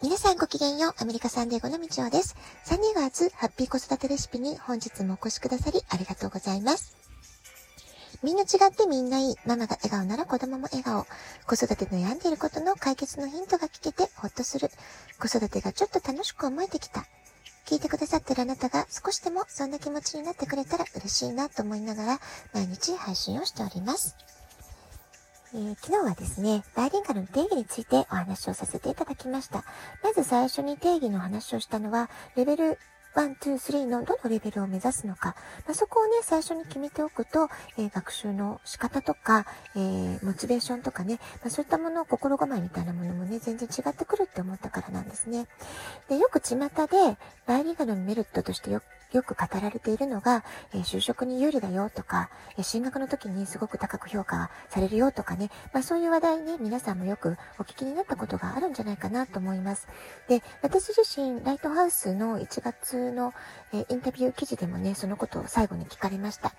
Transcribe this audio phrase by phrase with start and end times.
[0.00, 2.36] 皆さんごきげんよう、アメリカサンデーゴのみちおです。
[2.66, 6.96] 3 2月ハッピー子育てレシピに本日もお越しくださりありがとうございます。
[8.22, 9.34] みんな違ってみんないい。
[9.44, 11.04] ママが笑顔なら子供も笑顔。
[11.48, 14.70] 子育て悩んでいることの解決のヒントが聞けてほっとする。
[15.18, 17.04] 子育てがちょっと楽しく思えてきた。
[17.66, 22.20] 聞いてくださってるあなたが少しでもそんな気持ちになってくれたら嬉しいなと思いながら
[22.54, 24.14] 毎日配信をしております。
[25.54, 29.64] えー、昨日はですね、バイリンガルの定義についてお話をさせていただきました。
[30.02, 32.78] まず最初に定義の話をしたのは、レベル
[33.14, 37.48] 1、2、3のどのレベルを目指すのか、まあ、そこをね、最初に決めておくと、
[37.78, 45.46] えー、学習の仕方とか、えー、モチベーションとかね、まあ、そういったものを、心構えみたいなものもね、全然違ってくるって思ったからなんですね。
[46.10, 46.68] で、よく巷で、
[47.46, 59.88] バイリンガルのメリットとしてよよく語られているのが、えー、就職に有利だよとか、えー、進学の時にすごく高く評価されるよとかね、まあそういう話題ね、皆さんもよくお聞きになったことがあるんじゃないかなと思います。
[60.28, 63.32] で、私自身、ライトハウスの1月の、
[63.72, 66.52] えー、インタビュー記事でもね、そのことを最後に聞かれました。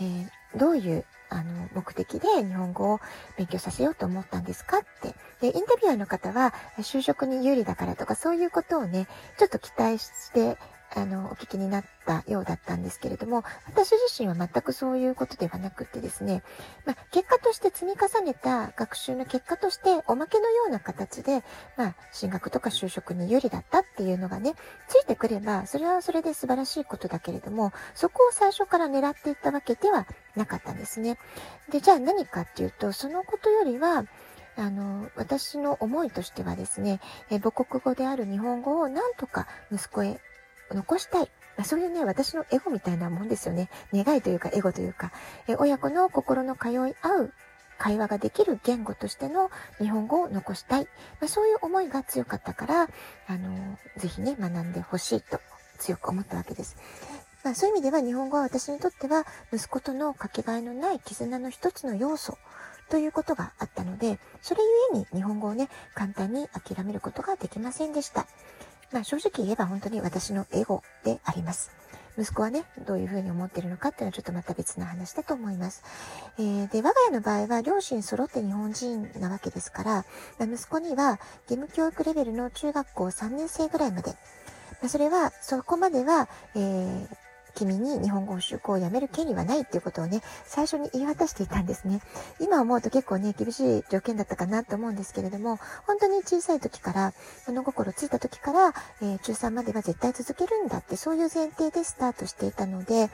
[0.00, 0.26] え
[0.56, 3.00] どういうあの、目的で日本語を
[3.38, 5.14] 勉強させようと思ったんですかって。
[5.40, 10.58] で、インタビュアーの方は、就職に有利だからとか、そういうことをね、ちょっと期待して
[10.94, 16.42] あの、お聞きになったようだったんですけれども、私自身は全くそういうことではなくてですね、
[16.84, 21.42] まあ、結果として積み重ねた学習の結果として、おまけのような形で、
[21.76, 24.54] まあ、進学とか就職に有利だったっていうのがね、
[24.88, 31.18] ついてくれば、それはそれで素晴らしいことだけれども、そこを最初から狙っていったわけではなかったんですね。
[31.70, 34.04] で、じゃあ何かっていうと、そのことよりは、
[34.56, 40.20] あの、私の思いとしてはですね、え母国語である日本語をなんとか息子へ
[40.70, 41.30] 残したい。
[41.56, 43.68] まあ、そういうね、私のエゴみたいなもんですよね。
[43.92, 45.12] 願いというか、エゴというか、
[45.48, 47.32] え親子の心の通い合う
[47.78, 50.84] 会話ができる言語としての日本語を残したい。
[51.20, 55.40] まあ、そういう思いが強かったから、あの、ぜひね、学んでほしいと
[55.78, 56.76] 強く思ったわけです。
[57.44, 62.38] まあ、そういう意味では日本語は私にとっては息子とのかけがえのない絆の一つの要素
[62.88, 64.60] ということがあったので、それ
[64.92, 68.26] ゆえに日本語をね、簡単に諦めることができませんでした。
[68.92, 71.70] まあ正直言えば本当に私のエゴであります。
[72.18, 75.82] 息子はね、どういうふうに思ってるのかっていうのはちょっとまた別な話だと思います。
[76.38, 80.04] えー、で、我が家の場合は両親揃って日本人なわけですから、
[80.38, 84.16] まあ、息子には義務教育レベルの中学校3年生ぐらいまで、ま
[84.86, 87.08] あ、それは、そこまでは、えー、
[87.54, 92.00] 君に日本語習校をやめる権利はないっていうことをね、最初に言い渡していたんですね。
[92.40, 97.12] 今思うと結構ね、厳しい条件だったかなと思うんですけれども、本当に小さい時から、
[97.46, 103.10] 物心ついた時から、えー、中3までは絶対続けるんだって、そういう前提でスタートしていたので、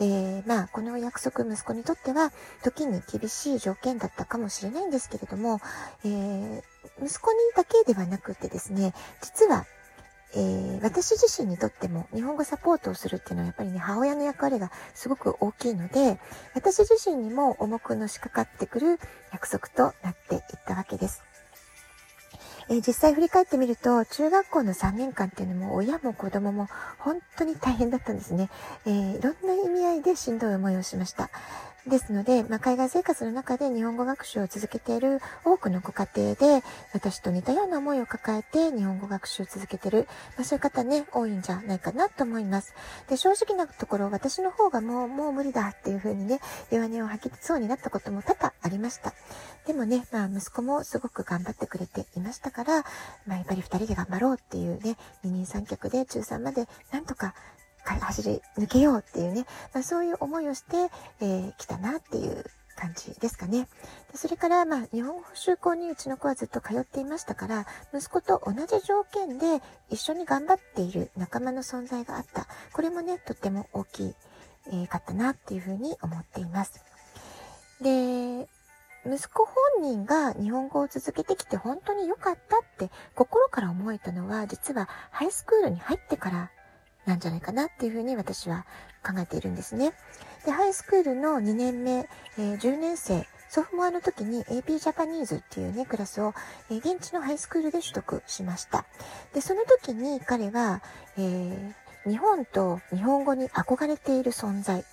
[0.00, 5.60] えー、まあ、この約束息子にとっては、時に厳しい条件だったかもしれないんですけれども、
[6.04, 6.62] えー、
[7.04, 9.66] 息子にだけではなくてですね、実は
[10.34, 16.20] えー、私自身にとっても日本語サポートをするっていうのはやっぱりね、母親の役割がすごく大きいので、
[16.54, 19.00] 私自身にも重くのしかかってくる
[19.32, 21.22] 約束となっていったわけです。
[22.68, 26.68] えー、実際振り返ってみると、中学校の3年間っていうのも親も子供も
[26.98, 28.48] 本当に大変だったんですね。
[28.86, 31.30] えー、いろんな意味合いでしんどい思いをしました。
[31.86, 42.74] ですので、まあ、海外生活の中で日本語学習を続けている多くのご家庭で、私と似たような思いを抱えて日本語学習を続けている、まあ、そういう方ね、多いんじゃないかなと思います。
[43.08, 49.14] で、正直なところ、私の方がもう、もう無理だっていうふうにね、弱音を吐きそうになったことも多々ありました。
[49.66, 52.84] でもね、まあ、息子もすごく頑張ってくれていましたから、
[53.26, 57.34] まあ、やっぱり二人で頑張ろうっていうね、二人三脚で中3までなんとか
[57.98, 60.76] 走り抜けようっていうね、まあ、そういう思いをして、
[61.20, 62.44] えー、来たなっていう
[62.76, 63.68] 感じですかね。
[64.12, 72.46] でそれから、まあ、日本語補習校にうちの子はずっと通っていましたから、息子と同じ条件で一緒に頑張っている仲間の存在があった。
[72.72, 74.14] これもね、とっても大きい、
[74.68, 76.82] えー、かったなっていうふうに思っています。
[77.82, 78.48] で、
[79.06, 86.50] 息子本人が日本語を続けてきて本当に良かったって心から思えたのは実はハイスクールに入ってから
[87.06, 88.66] なんじゃないかなっていうふうに私は
[89.04, 89.92] 考えているんですね。
[90.44, 92.08] で、ハイスクールの2年目、
[92.38, 96.34] えー、10年生、ソフモアの時に AP ジャパニーズっていうね、クラスを、
[96.70, 98.84] えー、現地のハイスクールで取得しました。
[99.34, 100.82] で、その時に彼は、
[101.18, 104.84] えー、日本と日本語に憧れている存在、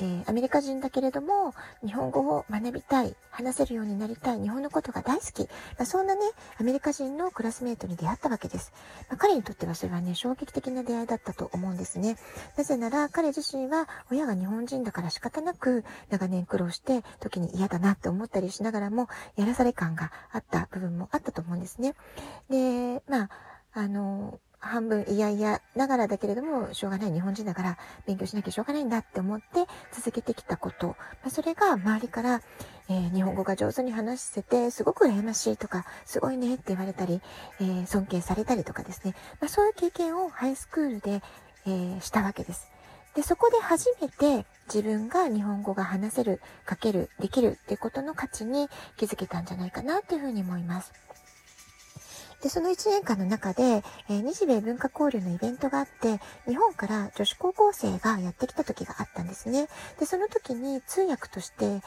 [0.00, 1.54] えー、アメリカ人だけれども、
[1.84, 5.40] 日本語を学びたい、話せるようになりたい、日本のことが大好き。
[5.42, 5.48] ま
[5.80, 6.20] あ、そんなね、
[6.58, 8.72] アメリカ人のクラスメートに出会ったわけです。
[9.08, 12.16] まあ、彼にとってはそれはね、衝撃的な出会いだったと思うんですね。
[12.56, 21.94] なぜなら、彼自身は親が日本人だから仕方なく、長年苦労して、時に嫌だなって思ったりしながらも、やらされ感があった部分もあったと思うんですね。
[22.48, 23.30] で、まあ、
[23.72, 29.44] あの、半分いやいやながらだけれども、しょうがない日本人だから勉強しなきゃしょうがないんだって思って
[29.92, 30.96] 続けてきたこと。
[31.24, 32.42] ま、それが周りから、
[32.88, 37.20] えー、日本語が上手に話せて、すごく羨ましいとか、すごいねって言われたり、
[37.60, 39.14] えー、尊敬されたりとかですね。
[39.40, 41.22] まあ、そういう経験をハイスクールで、
[41.66, 42.68] えー、したわけです。
[43.14, 50.92] で、そこで初めて自分が日本語が話せる、書ける、できるっていうことの価値に気づけたんじゃないかなっていうふうに思います。
[52.42, 59.68] で、その1年間の中で、えー、日米文化交流のイベントがあって、日本から女子高校生がやってきた時があったんですね。
[59.98, 61.80] で、その時に通訳として、引っ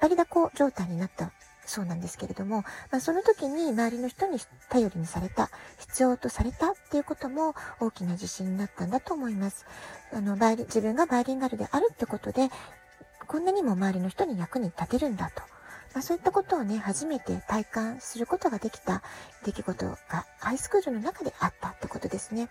[0.00, 1.32] 張りだこ状態になった
[1.66, 4.38] そうなんですけれども、まあ、その時に周りの人に
[4.68, 9.66] 頼りにされた、必要とされたっていうことも大きな自信になったんだと思います。
[10.12, 12.48] あの、バイリ自分がバイリンガルであるってことで、
[13.26, 15.55] こんなにも周りの人に役に立てるんだと。
[15.96, 19.02] まあ、そういったことをね、初めて体感することができた
[19.46, 19.96] 出来事が
[20.40, 22.50] ハイスクールの中であったってことですね。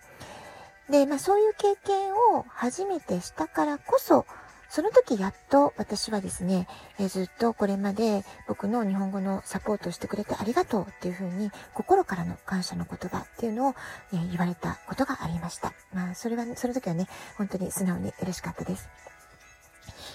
[0.90, 4.26] で、まあそういう経験を初めてしたからこそ、
[4.68, 6.66] その時やっと私はですね、
[6.98, 13.74] えずっとこれまで僕の日本語のサポートをしてくれてありがとうっていうふうに心からの感謝の言葉っていうのを、
[14.12, 15.72] え言われたことがありました。
[15.94, 17.06] まあそれは、その時はね、
[17.38, 18.88] 本当に素直に嬉しかったです。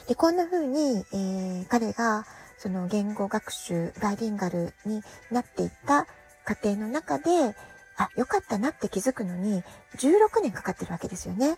[0.10, 2.26] で、こんな風に、えー、彼が
[2.62, 6.06] その言語学習、バイリンガルになっていった
[6.46, 7.56] 過程の中で、
[7.98, 9.64] あ、よかったなって気づくのに、
[9.98, 11.58] 16年かかってるわけですよね。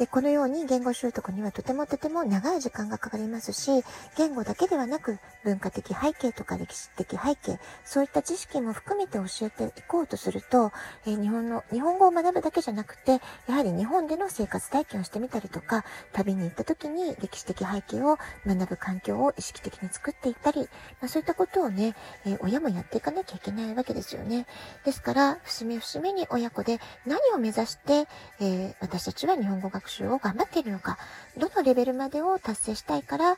[0.00, 3.84] で、このように言語習得にはとてもとても長い時間がかかりますし、
[4.16, 10.72] 言語だけではなく文化的背景とか歴史的背景、そういった知識も含めて教えていこうとすると、
[11.04, 20.66] えー、日本の、日本語を学ぶだけじゃなくて、やはり日本での生活体験をしてみたりとか、旅に行った時に歴史的背景を学ぶ環境を意識的に作っていったり、ま
[21.02, 21.94] あ、そういったことをね、
[22.24, 24.46] えー、親もやっていかなきゃいけないわけですよね。
[24.86, 28.08] ですから、節目節目に親子で何を目指して、
[28.40, 30.98] えー、私たちは日本語学習を頑張っているのか、
[31.36, 33.36] どのレベルまでを達成したいから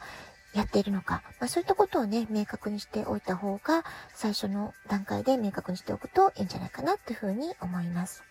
[0.55, 3.85] やっているのか、まあ、そういったことをね、明確にしておいた方が、
[4.15, 8.23] 最初の段階で明確にしておくといいんじゃないかなっていうふうに思います。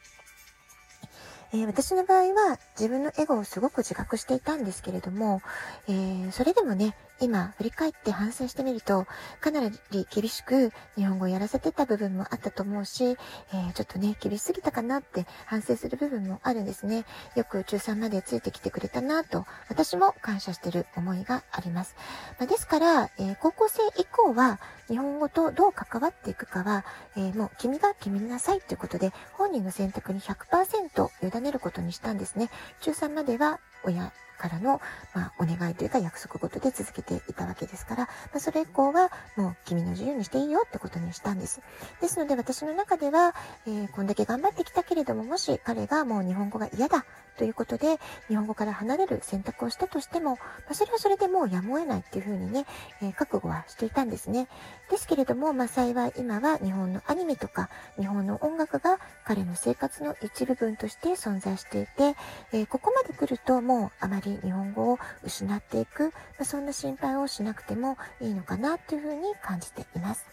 [1.53, 5.41] えー、私の場合は自分のエゴをすごく自覚していたんですけれども、
[5.87, 9.05] えー、それでもね、今振り返って反省してみると、
[9.39, 17.05] かなり厳しく日本語をやらせてた部分もあったと思うし、えー、ちょっとね、厳しすぎたかなって反省する部分もあるんですね。
[17.35, 21.95] よく中3までついてきてくれたなと、私も感謝してる思いがあります。
[22.39, 26.83] まあ、ですから、えー、高校生以降は日本語とどう関わっていくかは、
[27.15, 32.49] えー、もう君が決めなさいということで、本人の選択に100%委ねることにしたんですね。
[32.81, 34.81] 中3までは親からの、
[35.13, 41.61] まあ、お願いというか約束事で続けていたわけですから、まあ、それ以降はもう君の自由にしていいよってことにしたんです。
[42.01, 43.35] ですので私の中では、
[43.67, 47.05] えー、こんだけ頑張ってきたけれども、もし彼がもう日本語が嫌だ
[47.37, 50.37] ということで、日本語から離れる選択をしたとしても、ま
[50.71, 52.65] あ、それはそれでもうやむを得ないっていうふうにね、
[53.01, 54.47] えー、覚悟はしていたんですね。
[54.89, 62.15] ですけれども、まあ、幸い今は日本のアニメとか、日本の音楽が彼の生活の一部分として存在していて、
[62.51, 66.11] えー、ここまで来るともうあまり日本語を失っていく、ま
[66.41, 70.25] あ、そんな心配をしなくてもいいのかなというふうに感じています。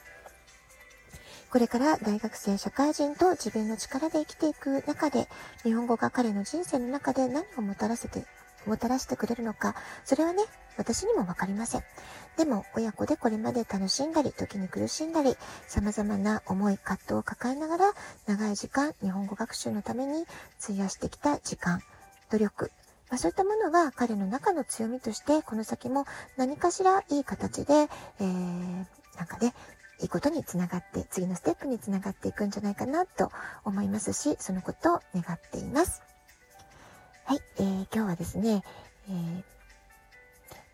[1.51, 5.29] これから大学生、社会人と自分の力で生きていく中で、
[5.63, 8.25] 日本語が彼の人生の中で何をもたらせて、
[8.67, 10.43] もたらしてくれるのか、それはね、
[10.77, 11.83] 私にもわかりません。
[12.37, 17.93] でも、親子でこれまで楽しんだり、時に苦しんだり、様々な思い、葛藤を抱えながら、
[18.27, 20.27] 長い時間、日本語学習のために
[20.63, 21.81] 費やしてきた時間、
[22.31, 22.71] 努力、
[23.11, 26.05] まあ、そういったものが彼の中の強みとして、この先も
[26.37, 28.27] 何かしらいい形で、えー、
[29.17, 29.55] なんかね、
[30.01, 33.33] いいことにつながって、次のステップにつながっていくんじゃないかなと
[33.65, 36.03] 思いますし、そのことを願っています。
[37.25, 38.63] はい、えー、今日はですね、
[39.09, 39.43] えー、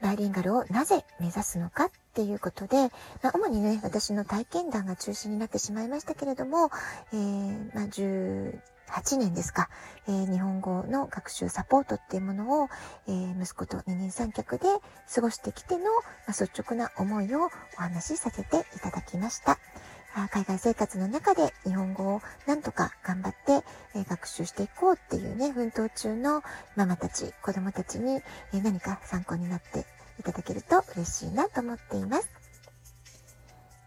[0.02, 2.76] バイリンガルをなぜ目指すのかっていうことで、
[3.22, 6.70] まあ、主にね、私の体験談が中心になってしまいましたけれども、
[7.12, 7.88] えー、まあ、
[8.90, 9.68] 8年ですか、
[10.06, 12.68] えー、日本語の学習サポートっていうものを、
[13.08, 14.64] えー、息子と二人三脚で
[15.12, 15.90] 過ごしてきての、ま
[16.28, 19.58] あ、率直な思いをお話しさせていただきました。
[20.30, 23.64] 海外生活の中で日本語をなんとか頑張って、
[23.98, 26.42] え学習していこうっていうね、奮闘中の
[26.76, 28.20] ママたち、子供たちに、
[28.52, 29.84] え何か参考になって
[30.20, 32.28] いただけると嬉しいなと思っています。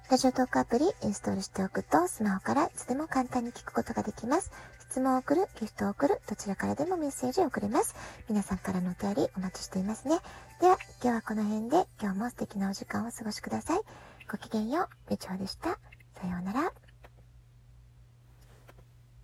[0.10, 4.52] ラジオトークアプリインストールしておくと、スマホからいつでも簡単に聞くことができます。
[4.98, 7.94] 質問を送る、ギフトを送る、どちらからでもメッセージを送れます。
[8.28, 10.18] 皆さんからのお便りお待ちしていますね。
[10.60, 13.82] では、今日はこの辺で、今日も素敵なお時間をお過ごしください。
[14.28, 15.78] ごきげんよう、みちょでした。
[16.20, 16.87] さようなら。